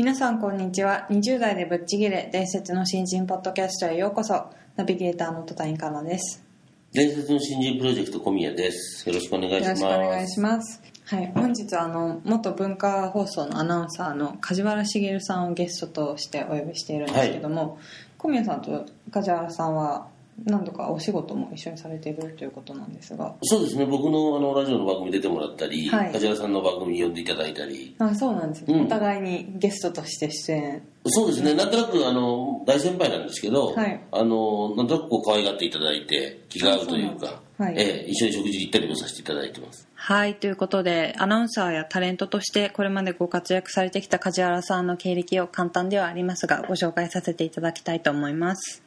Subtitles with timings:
[0.00, 1.06] 皆さんこんにちは。
[1.10, 4.46] 20代でぶっちぎれ伝説の新人ポッドキャストへようこそ。
[4.74, 6.42] ナビゲーターの戸谷香奈です。
[6.90, 9.06] 伝説の新人プロジェクト小宮です。
[9.06, 9.82] よろしくお願いしよます。
[9.82, 10.82] ろしくお願いします。
[11.04, 11.32] はい。
[11.34, 17.78] 本日はあの元文化放送のアナウンサーの梶原茂さんをゲストとしてお呼びしているんですけども、
[18.16, 20.08] 小宮さんと梶原さんは
[20.44, 23.34] 何度かお仕事も一緒にされているということなんですが。
[23.42, 26.12] そうですね、僕のあのラジオの番組出てもらったり、はい。
[26.12, 28.86] 梶原さんの番組に呼んでいただいたり、あそうなんですね、うん。
[28.86, 30.82] お互いにゲストとして出演。
[31.06, 34.00] そうですね、なんとなくあの大先輩なんですけど、はい。
[34.10, 37.74] あのなんとなくこう可愛がっていただいて、気が合うというか、うはい。
[37.76, 39.86] ええ一緒に食事行ったりもさせていただいてます。
[39.94, 40.34] はい。
[40.36, 48.82] ということでアナウンサーやタレントとしてこれまでご活躍されてきた梶原さんの経歴を簡単ではありますがご紹介させていただきたいと思います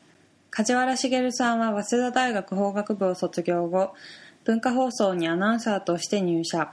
[0.55, 3.95] 梶原茂さんは早稲田大学法学部を卒業後
[4.43, 6.69] 文化放送にアナウンサーとして入社。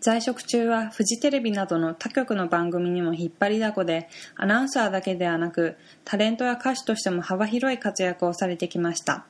[0.00, 9.26] 在職中はフジテレビなどの他局の番組にも引っ張りだこでアナウンサーだけではなくタレントや歌手としても幅広い活躍をされてきました。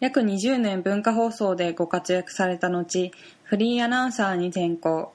[0.00, 5.12] 約20年文化放送でご活躍された後フリーアナウンサーに転向。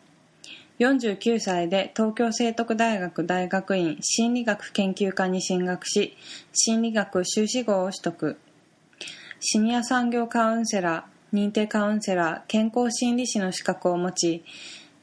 [0.79, 6.15] 49歳で東京聖徳大学大学院心理学研究科に進学し
[6.53, 8.37] 心理学修士号を取得。
[9.39, 14.43] シニア産業カウンセラー認定カウンセラー健康心理師の資格を持ち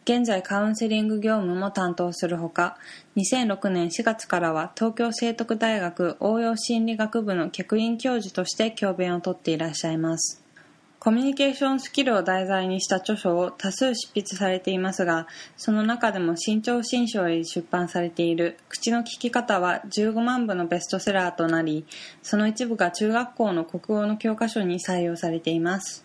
[0.04, 2.76] 現在カウンセリング業務も担当するほか
[3.16, 10.43] 2006年4月からは東京聖徳大学応用心理学部の客員教授として教鞭をとっていらっしゃいます。
[11.04, 21.84] コミュニケーションスキルを題材にした著書を多数執筆されていますがその中でも新潮新書へ出版されている「口の聞き方」は15万部のベストセラーとなり
[22.22, 26.03] その一部が中学校の国語の教科書に採用されています。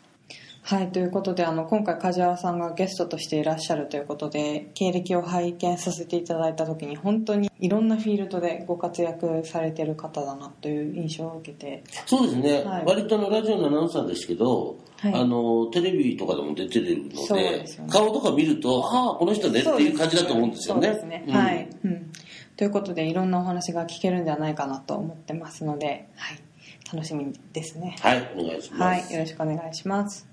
[0.62, 11.84] はいということであの今回梶原さんがゲストとしていらっしゃるということで経歴を拝見させていただいた時に本当にいろんなフィールドでご活躍されている方だなという印象を受けて。
[12.06, 12.86] そうですね、はい。
[12.86, 15.14] 割とあのラジオのアナウンサーですけど、はい。
[15.14, 17.66] あのテレビとかでも出てるのでね。
[17.90, 20.88] 顔とか見ると、ああ、この人ねっていう感じだと思うんですよね。
[20.88, 21.34] そうですね、うん。
[21.34, 22.12] はい、うん。
[22.56, 26.40] ということでいろんなお話が聞けるんじゃないかなと思ってますので、はい、
[26.92, 27.96] 楽しみですね。
[28.02, 28.82] はい、お願いします。
[28.82, 30.28] はい、よろしくお願いします。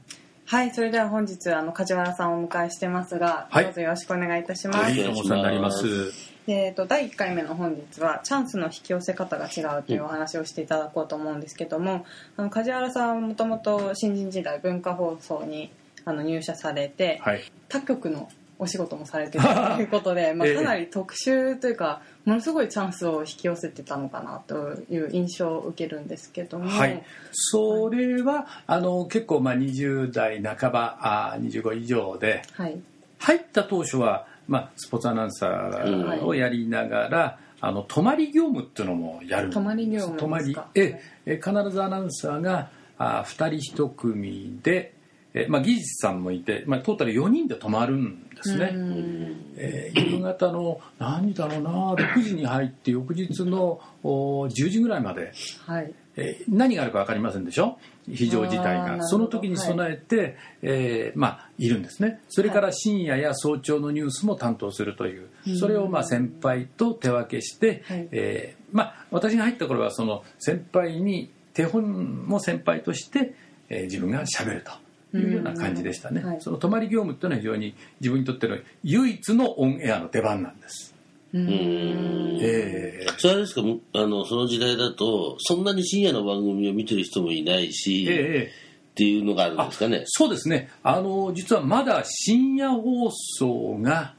[0.46, 4.78] はい、それでは本日あの梶原さんをお迎えしてますが、はいどうぞよろしくお願いいたします。
[4.78, 6.12] はいどうもお世話になります。
[6.46, 12.06] でえっと第1回目の本日はチャンスの引き寄せ方が違うというお話をしていただこうと思うんですけども、
[12.36, 15.70] あの梶原さんはもともと新人時代文化放送に
[16.04, 17.42] あの入社されて、はい。
[17.68, 19.50] 他局のお仕事もされてると
[19.80, 20.54] いうことで、 まあ、ええ。
[20.54, 27.02] かなり特殊というかものすごいチャンスを引き寄せてたのかなという印象を受けるんですけども、はい。
[27.32, 32.78] それは、あの、結構、まあ、20代半ば、あ25以上で、はい。
[33.18, 39.50] 入った当初は、まあ、スポーツアナウンサーをやりながら、あの、泊まり業務っていうのもやる。
[39.50, 44.94] 泊まり業務泊まりですか、ええ、必ずアナウンサーが、あ2人1組で、
[45.38, 48.70] えまあ、技術さんもいて、まあ、トータル4人で泊まるんですね。
[48.74, 49.54] うん。
[49.56, 55.32] えー夕方の何だろうな6時に入って翌日のお10時ぐらいまで、
[55.66, 55.92] はい。
[56.16, 57.78] えー何があるか分かりませんでしょ？
[58.10, 59.02] 非常事態が。
[59.06, 62.20] その時に備えて、えーまあ、いるんですね。
[62.28, 68.08] それから深夜や早朝のニュースも担当するという、それをまあ先輩と手分けして、はい。
[68.12, 73.34] えーまあ、私が入った頃はその先輩に手本も先輩として、
[73.68, 74.70] えー自分がしゃべると。
[75.14, 76.40] いうような感じでしたね、うんはい。
[76.40, 80.94] その泊まり業務っていうのは非常に自分にとっての唯一のオンエアの出番なんです。
[81.32, 81.46] ううん。
[81.46, 83.06] んえ。
[83.18, 83.62] それあれですか？
[83.94, 88.50] あのその時代だとそんなに深夜の番組を見てる人もいないーし、えーえ
[88.92, 90.04] っていうのがあるんですかね？
[90.06, 90.70] そうですね。
[90.82, 94.14] あの実はまだ深夜放送が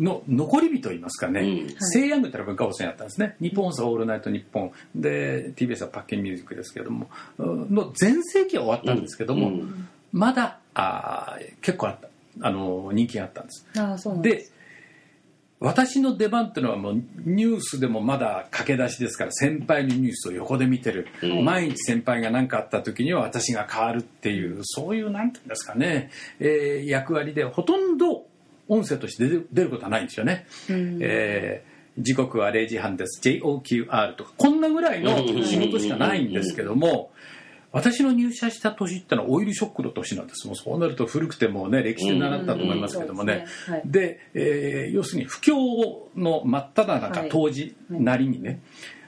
[0.00, 1.76] の残り火といいますかね、うん。
[1.80, 3.36] 西ヤングってのは文化放送やったんですね。
[3.40, 4.72] 日本放送オールナイトニッポン。
[4.94, 7.08] で TBS はパッケンミュージックですけども。
[7.38, 12.08] うんの全盛期は終わったんですけども、うんまだあー結構あった。
[12.40, 13.66] あの人気があったんです。
[13.76, 14.52] ああそうなんでです
[15.60, 21.44] 私の出番っていうのはもうニュースでもまだ駆け出しですから先輩のニュースを横で見てる、うん。
[21.44, 28.26] 毎日先輩が何かあった時には私が変わるっていうそういうなんていうんですかね、えー役割でほとんど
[28.68, 30.46] 音声として出る出ることはないんですよね。
[30.70, 30.98] うん。
[31.00, 33.20] えー時刻は0時半です。
[33.28, 34.32] JOQR とか。
[34.36, 37.10] こんなぐらいの仕事しかないんですけども
[37.78, 40.46] 私の入社した年ってのはオイルショックの年なんです。
[40.46, 43.76] もうそうなると古くてもうね歴史で習ったと思いますけどもね、うんうんそうですね。
[43.76, 43.82] はい。
[43.86, 45.54] で、えー要するに不況
[46.16, 47.28] の真っ只中、はい。
[47.30, 48.60] 当時なりにね、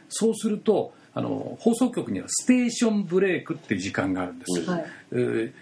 [0.09, 4.85] そうするとあの放送局にはステーションブレイクっていう時間があるんです、はい。
[5.13, 5.53] えー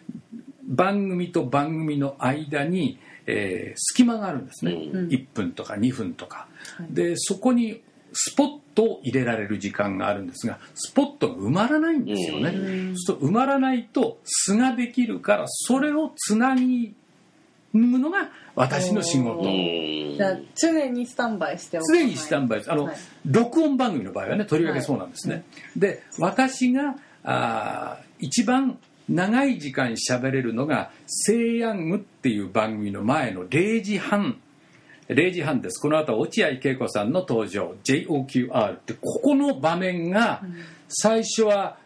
[0.70, 6.46] 番組と番組の間に、えー隙間があるんですね、うん1分とか2分とか、
[6.76, 6.86] はい。
[6.90, 7.82] でそこに
[8.12, 12.96] スポットを入れられる時間があるんですがスポットが埋まらないんですよね、うん。
[12.96, 16.94] そうすると埋まらないと素ができるからそれをつなぎ
[17.72, 19.42] むのが私の仕事。
[19.42, 22.58] じゃあ常にスタンバイしておかない常にスタンバイ。
[22.60, 22.96] ですあの、はい。
[23.26, 25.44] 録音番組の場合はねとりわけそうなんですね、
[25.76, 28.78] で私があー一番
[29.08, 34.38] 長い時間喋れるのが「セイヤング」っていう番組の前の0時半
[35.08, 35.80] 0時半です。
[35.80, 37.74] この後落合恵子さんの登場。
[37.84, 40.42] JOQR ってここの場面が
[40.88, 41.78] 最初は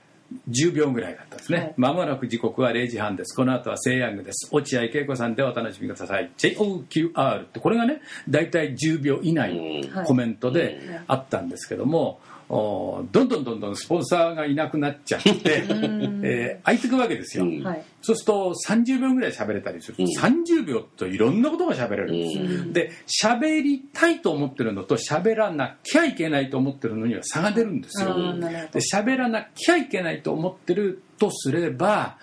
[0.49, 1.63] 10秒ぐらいだったんですはい。
[1.63, 3.37] ねま、もなく時刻は0時半です。
[3.37, 4.49] この後はセイヤングです。
[4.51, 6.31] 落合恵子さんでお楽しみください。
[6.37, 9.95] JOQR ってこれがね大体10秒以内うん。
[9.95, 15.65] のコメントであったんですけども、おどんどんどんどんスポンサーがいなくなっちゃって、
[16.23, 17.63] えー空いてくわけですよ、うん。
[17.63, 17.83] はい。
[18.03, 19.97] そうすると30秒ぐらい喋れたりする。
[19.97, 22.39] と、うん30秒といろんなことが喋れるんです。
[22.39, 22.73] よ、うん。
[22.73, 22.93] で
[23.25, 28.15] 喋りたいと思ってるのと喋らなきゃいけないと思ってるのには差が出るんですよ。
[28.39, 32.19] で喋らなきゃいけないと思ってるとすれば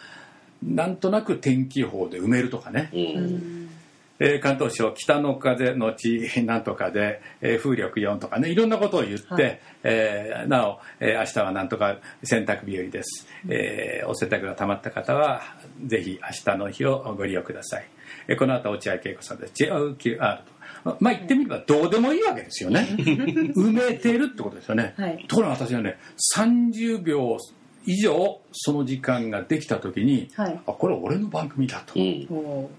[0.62, 3.70] なんとなく天気予報で埋めるとかね、うん
[4.20, 9.60] えー関東省北の風のちなんとかで、えー風力4とかねいろんなことを言って、はい。
[9.84, 15.42] えーなお、えー明日はなんとか洗濯日和です、えーお洗濯が溜まった方は
[15.86, 17.88] ぜひ明日の日をご利用ください、
[18.28, 20.60] えーこの後落合恵子さんです JOQR と。
[21.00, 22.88] まあ言ってみればどうでもいいわけですよね。
[22.98, 25.26] 埋めてるってことですよね、はい。
[25.28, 25.98] ところが私はね
[26.38, 27.38] 30秒
[27.86, 30.62] 以上その時間ができた時に、はい。
[30.66, 32.28] あこれ俺の番組だという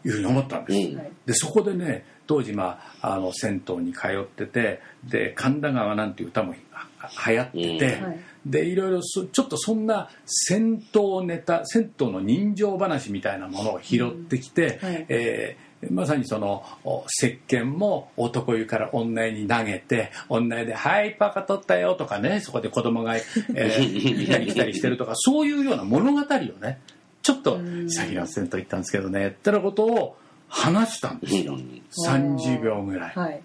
[0.05, 0.99] ふうに思ったんです、うん。
[0.99, 1.13] はい。
[1.27, 6.89] でそこでね当時、まあ、あの銭湯に通っててで神田川なんていう歌もあ
[7.29, 8.05] 流行ってて、うん。
[8.05, 8.21] はい。
[8.47, 14.89] でいろいろそちょっとそんな銭湯ネタ銭湯の人情話みたいなものを拾ってきて、うん。
[14.89, 15.07] はい。
[15.09, 26.25] えーまさにそのお石鹸も男湯から女湯に投げて女湯で「はいパカ取ったよ」とかねそこで子供が、えー、 いたり来たりしてるとかそういうような物語を
[26.63, 26.81] ね
[27.23, 30.17] ちょっとうん「先の銭湯行ったんですけどね」ってなことを
[30.49, 33.13] 話したんですよ、うん30秒ぐらい。
[33.15, 33.41] はい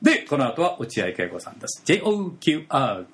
[0.00, 1.82] で、この後は落合恵子さんです。
[1.84, 3.04] JOQR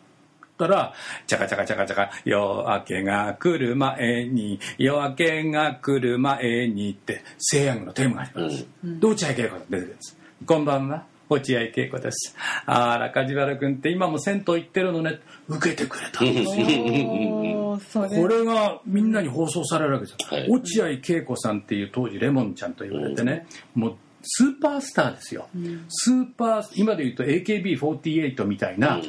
[0.55, 0.95] ったら、
[1.27, 8.67] チャカチャカチャカチャカ、夜明けが来る前に、夜明けが来る前にって、西洋のテーマがあります。
[8.85, 10.19] で、落合恵子さん出てくるんです。
[10.47, 11.05] こんばんは。
[11.29, 12.37] 落合恵子です。
[12.67, 15.19] あら、梶原君って今も銭湯行ってるのね。
[15.49, 17.81] 受けてくれたんですよ。
[18.09, 29.01] これがみんなに放送されるわけですよ、はい落合恵子さんっていう当時レモンちゃんと言われてね、もうスーパースターですよ、んスーパー今で言うと AKB48 みたいな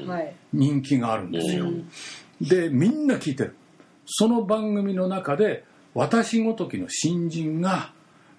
[0.53, 1.89] 人気があるんですよ、うん。
[2.41, 3.55] でみんな聞いてる。
[4.05, 7.91] その番組の中で私ごときの新人が、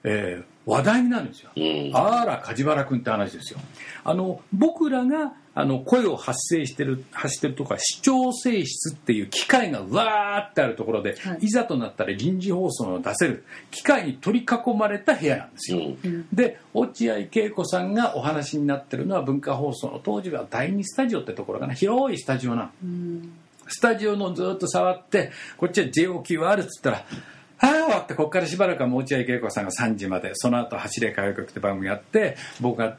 [0.04, 1.90] えー話題になるんですよ、うん。
[1.94, 3.60] あら梶原君って話ですよ。
[4.04, 11.46] あの僕らがあの声を発生してる発してるとこは視聴性質っていう機械がわーってあるところで、はい。
[11.46, 16.26] い、ざとなったら臨時放送を出せる機械に取り囲まれた部屋なんですよ、うん。
[16.32, 21.74] で落合恵子さんがお話になってるのは文化放送の当時は第二スタジオってところかな。
[21.74, 22.70] 広いスタジオなの。
[22.82, 23.32] うん。
[23.68, 27.04] スタジオのずっと触ってこっちは JOQR っつったら
[27.58, 32.96] 「はあ終わってこっからしばらくはもう落合恵子さんが3時までその後走れ歌謡曲って番組やって僕が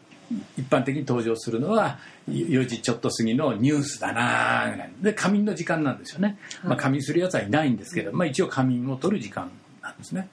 [0.58, 2.00] 一般的に登場するのは
[2.30, 9.50] 4時ちょっと過ぎのニュースだなーぐらいで仮眠の時間なんですよね、まあ、仮眠するやつはいないんですけど、まあ、一応仮眠を取る時間
[9.82, 10.28] なんですね。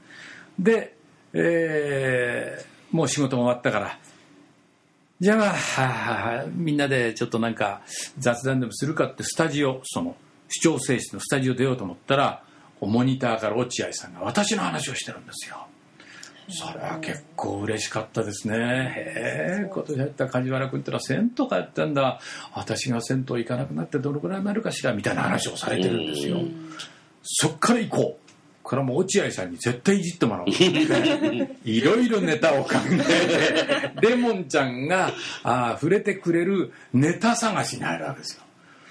[0.58, 0.96] で、
[1.32, 3.98] えーもう仕事も終わったから
[5.18, 7.82] じゃあまあはあみんなでちょっとなんか
[8.18, 10.14] 雑談でもするかってスタジオその
[10.48, 12.43] 視聴性質のスタジオ出ようと思ったら
[12.80, 15.66] モニターから落合さんが私の話をしてるんですよ。
[16.48, 18.54] それは結構嬉しかったですね。
[18.58, 22.20] へえ今年やった梶原君ってのは銭湯かやったんだ。
[22.52, 26.40] 私が銭湯行かなくなってどのくらいになるかしらみたいな話をされてるんですよ、
[27.22, 28.24] そっから行こう。
[28.62, 30.48] これはもう落合さんに絶対いじってもらおう
[31.68, 34.08] いろいろネタを考えて。
[34.08, 35.12] レモンちゃんが
[35.42, 38.43] あ触れてくれるネタ探しに入るわけですよ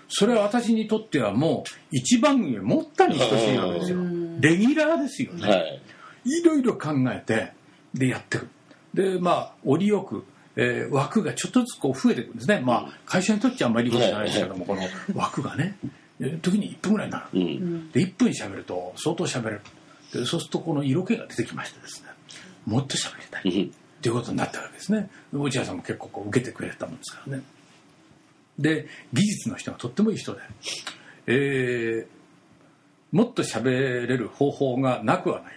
[0.09, 3.97] それは私にとってはもう一番組持ったに等しいわけですよ。
[4.39, 5.81] レギュラーですよね、はい。
[6.25, 7.51] いろいろ考えて
[7.93, 8.47] でやってる
[8.93, 12.61] でまあ折よく、えー枠がちょっとずつこう増えてくるんですね。
[12.63, 14.81] まあ会社にとっちゃあんまりいいことじゃないですけどもこの
[15.15, 15.77] 枠がね
[16.19, 17.39] えー時に1分ぐらいになる。
[17.39, 17.91] うん。
[17.91, 19.61] で1分喋ると相当喋れる。
[20.13, 22.09] でそうするとこの色気が出てきましてですね
[22.65, 23.41] もっと喋りたい。
[23.45, 23.71] うん。
[23.71, 25.09] っていうことになったわけですね。
[25.31, 27.43] 落合さんも結構こう受けてくれたもんですからね
[28.59, 30.41] で技術の人がとってもいい人で、
[31.27, 32.07] えー
[33.11, 33.65] もっと喋
[34.07, 35.53] れる方法がなくはない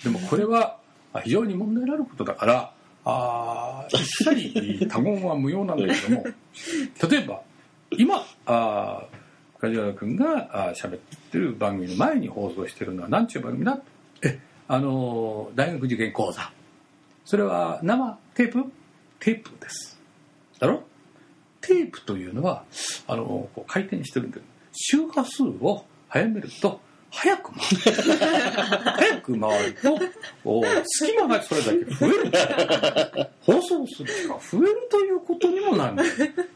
[0.00, 0.08] と。
[0.08, 0.78] でもこれは
[1.24, 2.72] 非常に問題のあることだから
[3.04, 6.24] あ一切他言は無用なんだけども
[7.10, 7.42] 例えば
[7.98, 9.02] 今あ
[9.60, 10.98] 梶原君があ喋っ
[11.32, 13.80] てる番組の前に放送してるのは何ちゅう番組だ？
[14.22, 16.52] えあの大学受験講座。
[17.24, 18.64] それは生テープ？
[19.18, 19.98] テープです。
[20.60, 20.84] だろ？
[21.66, 22.64] テープというのは
[23.06, 24.40] あのこう回転してるんで
[24.72, 26.80] 周波数を早めると
[27.10, 28.18] 早く回る。
[28.96, 29.98] 早く回ると
[30.44, 33.28] お隙間がそれだけ増える。
[33.40, 36.04] 放送する時間増えるということにもなる。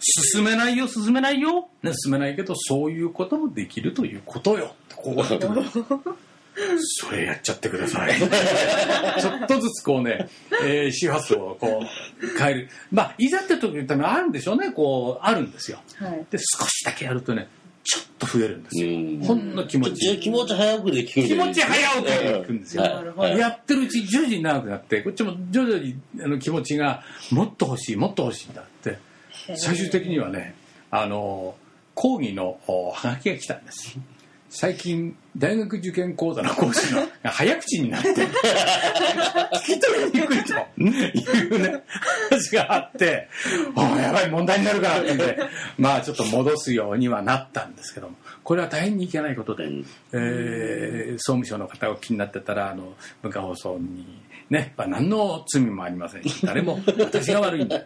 [0.00, 4.74] 進めないよ進めないよ、ね、進めないけどそういうこともできるということよ。
[4.96, 5.62] こうやってくる
[6.78, 8.14] それやっちゃってください。
[8.18, 10.28] ちょっとずつこうね、
[10.62, 12.68] えー周波数をこう変える。
[12.90, 14.70] まあいざって時ってのはあるんでしょうね。
[14.72, 15.80] こうあるんですよ。
[15.96, 16.26] はい。
[16.30, 17.48] で少しだけやるとね
[17.82, 19.20] ちょっと増えるんですよ、うん。
[19.24, 20.18] ほんの気持ち。
[20.18, 22.82] 気持ち早くで聞く気持ち早くで聞くんですよ。
[22.82, 28.98] やってるうち徐々に長くなってこっちも徐々にあの気持ちがもっと欲しいもっと欲しいんだって。
[29.56, 30.54] 最終的にはね
[30.90, 31.54] あの
[31.94, 33.98] 講義のおはがきが来たんです。
[34.48, 38.14] 最近大学受験講座の講師のが 早口になって聞
[39.64, 40.54] き取りにくいと。
[40.76, 41.82] いうね
[42.30, 43.28] 話があって
[43.76, 45.38] おーやばい問題になるからってんで
[45.78, 48.16] まあちょっと戻すようにはなったんですけども。
[48.42, 49.86] これは大変にいけないことで、うん。
[50.12, 54.06] えー総務省の方が気になってたらあの文化放送に
[54.48, 57.78] ね、まあ、何の罪もありませんし誰も私が悪いんだ。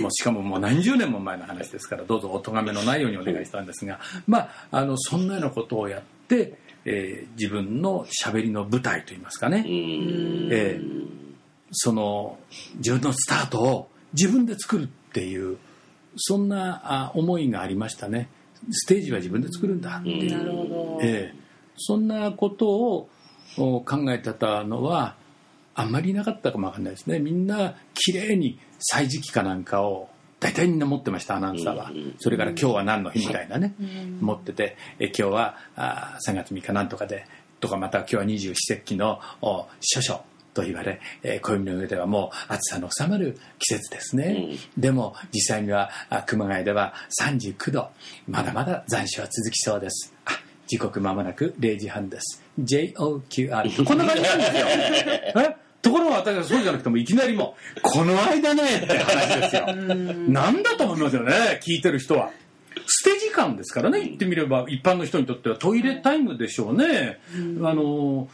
[0.00, 10.48] もうしかももう何十年も前の話ですからどうぞお咎めのないようにお願いしたんですがまああのそんなようなことをやって、えー自分のしゃべりの舞台といいますかね、うん。
[10.52, 11.24] えー
[11.76, 12.38] その
[12.76, 15.58] 自分のスタートを自分で作るっていう
[16.16, 18.28] そんなあ思いがありましたね。
[18.70, 19.98] ステージは自分で作るんだ。
[19.98, 21.38] っていうなるほど、ええ、
[21.76, 23.08] そんなことを
[23.58, 25.16] お考えてたのは
[25.74, 27.18] あんまりなかったかもわかんないですね。
[27.18, 30.08] みんな綺麗に歳時記かなんかを
[30.44, 33.74] 大体みんな持ってましたアナウンサーは、うんそれから今日は何の日みたいなね、
[34.20, 37.26] 持っててえ今日はあ3月3日なんとかで
[37.60, 40.20] とかまた今日は二十四節気のお処暑
[40.52, 47.88] と言われ、えー暦の上ではもう暑さの収まる季節ですね、でも実際にはあ熊谷では39度。
[48.28, 50.12] まだまだ残暑は続きそうです。
[50.26, 50.32] あ
[50.66, 52.42] 時刻まもなく0時半です。
[52.60, 54.66] JOQR こんな感じなんですよ。
[55.42, 55.56] え？
[55.84, 59.66] ところが私はそうじゃなくてもいきなりもうこの間ねって話ですよ。
[60.28, 62.30] なんだと思いますよね聞いてる人は。
[62.86, 67.20] 捨て時間ですからね言ってみれば一般の人にとってはトイレタイムでしょうね、
[67.62, 68.28] あの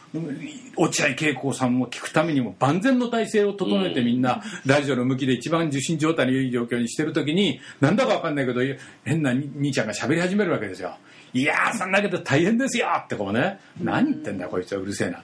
[0.75, 8.61] 落合恵子さんも聞くためにも万全の体制を整えてみんなラジオの向きで一番受信状態のいい状況にしてる時になんだかわかんないけど
[9.05, 10.95] 変な兄ちゃんが喋り始めるわけですよ。
[11.33, 13.59] いやーそんなけど大変ですよってこうね。
[13.79, 15.23] 何言ってんだこいつはうるせえな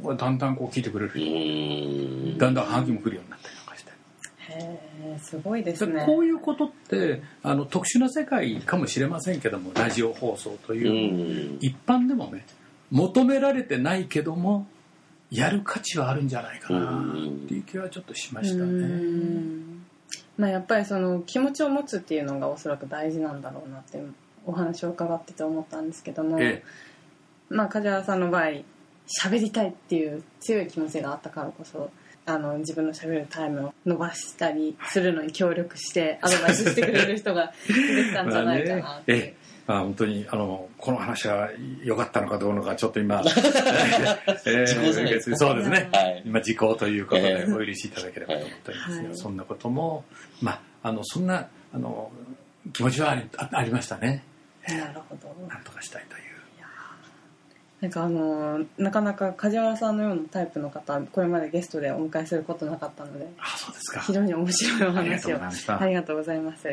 [0.00, 3.90] だんだんこう聞いてくれるだんだんハガキも来るようになったりなんかして。
[4.52, 4.80] へ
[5.14, 6.04] えすごいですね。
[6.06, 11.58] こういうことってあの特殊な世界かもしれませんけどもラジオ放送とういう、ん。
[11.60, 12.46] 一般でもね
[12.90, 14.66] 求められてないけども
[15.30, 18.86] やる価値はあるんじゃないかなっていう気はちょっとしましたうね。
[18.86, 19.84] ん。
[20.38, 24.00] まあやっぱりその気持ちを持つっていうのがおそらく大事なんだろうなって
[24.46, 26.62] お話を伺ってて思ったんですけども、え。
[27.50, 28.62] まあ梶原さんの場合
[29.20, 31.90] 喋りたいっていう強い気持ちがあったからこそ
[32.26, 39.36] あの自分の喋るタイムを伸ばしたりするのに協力してアドバイスしてくれる人が 出てきたんじゃないかなって。
[39.66, 41.50] あ、本当にあのこの話は
[41.84, 46.22] 良かったのかどうのかちょっと今、 えー時そうですね、はい。
[46.24, 47.52] 今時効ということでええ。
[47.52, 49.02] お許しいただければと思っております。
[49.02, 49.16] が、はい。
[49.16, 50.04] そんなことも
[50.40, 52.10] まああのそんなあの
[52.72, 54.24] 気持ちはありあありましたね。
[54.66, 55.34] なるほど。
[55.48, 56.27] なんとかしたいという
[57.80, 64.00] なんかあのなかなか梶原さんのようなタイプの方これまでゲストでお迎えすることなかったのであそうですか。
[64.00, 65.80] 非常に面白いおありがとう話をございました。
[65.80, 66.68] ありがとうございます。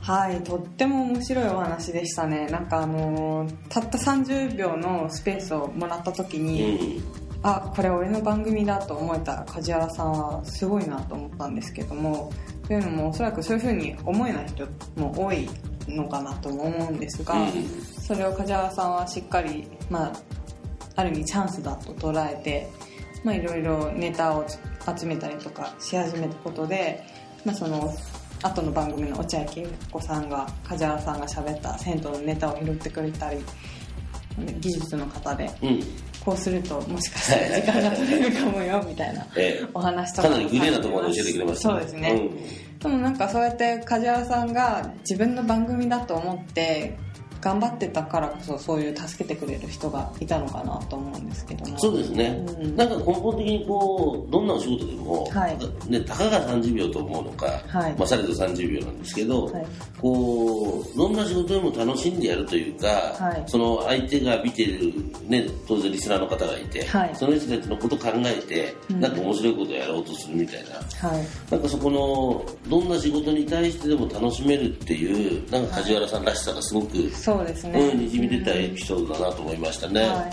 [0.00, 2.46] はいとっても面白いお話でしたね。
[2.48, 7.02] なんかあのーたった30秒のスペースをもらった時うに、ん。
[7.42, 12.32] あこれ俺の番組だと思えた梶原さんはすごいなと思ったんですけども
[12.66, 15.48] というのもおそらくそういうふうに思えない人も多い
[15.88, 17.50] のかなとも思うんですが、うん。
[18.00, 20.12] それを梶原さんはしっかり、まあ、
[20.96, 22.70] ある意味チャンスだと捉えて、
[23.24, 24.44] まあ、いろいろネタを
[24.98, 27.02] 集めたりとかし始めたことで、
[27.44, 27.92] まあ、その
[28.42, 33.38] 後の番組の落合恵子さんが梶原さんが喋った銭湯のネタを拾ってくれたり
[34.60, 35.80] 技術の方でうん。
[36.24, 39.66] こうするともしかしたら時間が取れるかもよみたいなええ。
[39.74, 42.30] お話とかかなりグレーなところまで教えてくれましたそうですね、
[42.84, 46.98] でもなんかそうやって梶原さんが自分の番組だと思って
[47.44, 51.78] 頑張ってたからこそそういう助けてくれる人がいたのかなと思うんですけども。
[51.78, 52.74] そうですね、うん。
[52.74, 55.58] なんか根本的にこうどんなお仕事でも、はい。
[55.90, 57.94] ね、たかが30秒と思うのか、はい。
[57.98, 59.66] まあ、されど30秒なんですけど、はい。
[60.00, 63.44] こうどんな仕事でも楽しんでやるというか、はい。
[63.46, 64.94] その相手が見てる、
[65.28, 67.10] ね、当然リスナーの方がいて、はい。
[67.14, 69.00] その人たちのことを考えて、うん。
[69.00, 71.08] なんか面白いことをやろうとするみたいな。
[71.10, 71.26] はい。
[71.50, 77.80] なんかそこのどんな仕事に対してでも楽しめるっていうなんか梶原さんらしさがすごく、そうですね。
[77.80, 80.02] うん、にじみ出たエピソードだなと思いましたね。
[80.02, 80.32] はい。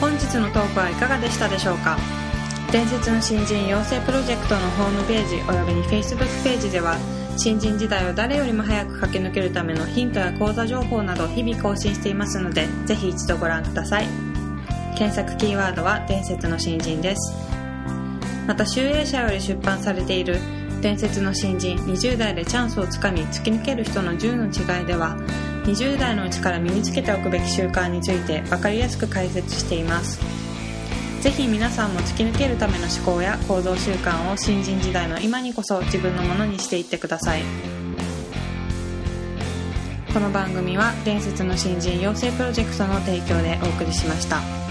[0.00, 1.98] 本日のトークはいかがでしたでしょうか？
[2.72, 6.96] 伝説の新人養成プロジェクトのホームページおよびに Facebook ページでは
[7.36, 14.31] 新人時代を誰よりも早く駆け抜けるためのヒントや講座情報など日々更新していますのでぜひ一度ご覧ください
[15.02, 17.34] 検索キーワードは伝説の新人です。
[18.46, 20.38] また集英社より出版されている
[20.80, 24.44] 伝説の新人20代でチャンスをつかみ突き抜ける人の10の
[24.78, 25.16] 違いでは
[25.64, 30.20] 20代のうちから身につけておくべき習慣について分かりやすく解説しています。
[31.20, 37.42] ぜひ皆さんも突き抜けるための思考や行動習慣を新人時代の今にこそ自分のものにしていってください。
[40.14, 44.61] この番組は伝説の新人養成プロジェクトの提供でお送りしました。